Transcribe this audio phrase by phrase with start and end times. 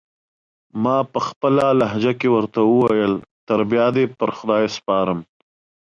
[0.83, 3.13] ما پخپله لهجه کې ورته وویل:
[3.47, 5.19] تر بیا دې پر خدای سپارم.